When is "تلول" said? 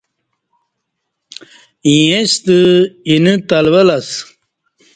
3.49-3.89